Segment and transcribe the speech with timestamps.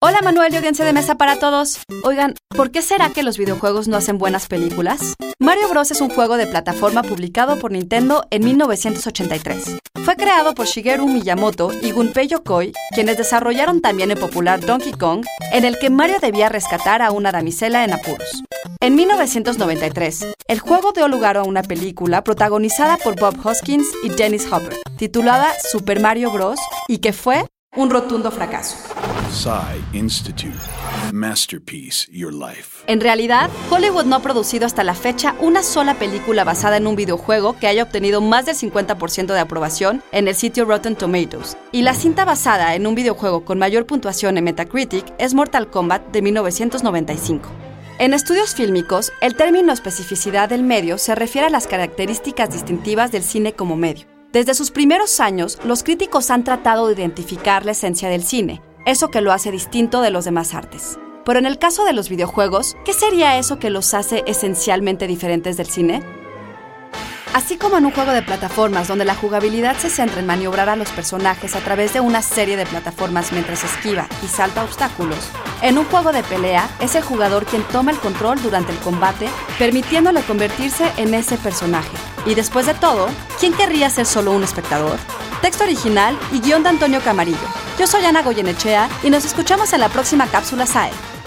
[0.00, 1.80] Hola Manuel audiencia de mesa para todos.
[2.04, 5.14] Oigan, ¿por qué será que los videojuegos no hacen buenas películas?
[5.40, 5.90] Mario Bros.
[5.90, 9.78] es un juego de plataforma publicado por Nintendo en 1983.
[10.04, 15.24] Fue creado por Shigeru Miyamoto y Gunpei Yokoi, quienes desarrollaron también el popular Donkey Kong,
[15.52, 18.44] en el que Mario debía rescatar a una damisela en apuros.
[18.78, 24.46] En 1993, el juego dio lugar a una película protagonizada por Bob Hoskins y Dennis
[24.46, 26.60] Hopper, titulada Super Mario Bros.
[26.86, 27.44] y que fue
[27.74, 28.76] un rotundo fracaso.
[29.92, 30.58] Institute.
[31.12, 32.84] Masterpiece Your Life.
[32.86, 36.96] En realidad, Hollywood no ha producido hasta la fecha una sola película basada en un
[36.96, 41.56] videojuego que haya obtenido más del 50% de aprobación en el sitio Rotten Tomatoes.
[41.72, 46.10] Y la cinta basada en un videojuego con mayor puntuación en Metacritic es Mortal Kombat
[46.10, 47.50] de 1995.
[47.98, 53.24] En estudios fílmicos, el término especificidad del medio se refiere a las características distintivas del
[53.24, 54.06] cine como medio.
[54.32, 59.10] Desde sus primeros años, los críticos han tratado de identificar la esencia del cine, eso
[59.10, 60.98] que lo hace distinto de los demás artes.
[61.26, 65.58] Pero en el caso de los videojuegos, ¿qué sería eso que los hace esencialmente diferentes
[65.58, 66.02] del cine?
[67.34, 70.76] Así como en un juego de plataformas donde la jugabilidad se centra en maniobrar a
[70.76, 75.18] los personajes a través de una serie de plataformas mientras esquiva y salta obstáculos,
[75.60, 79.28] en un juego de pelea es el jugador quien toma el control durante el combate,
[79.58, 81.94] permitiéndole convertirse en ese personaje.
[82.24, 84.98] Y después de todo, ¿quién querría ser solo un espectador?
[85.42, 87.67] Texto original y guion de Antonio Camarillo.
[87.78, 91.17] Yo soy Ana Goyenechea y nos escuchamos en la próxima cápsula SAE.